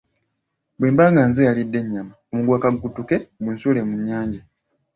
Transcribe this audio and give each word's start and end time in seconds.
Wemba 0.79 1.03
nga 1.11 1.21
nze 1.27 1.41
eyalidde 1.43 1.77
ennyama, 1.83 2.13
omuguwa 2.31 2.57
kagukutuke 2.63 3.17
gu 3.43 3.49
nsuule 3.55 3.81
mu 3.87 3.95
nnyanja. 3.99 4.41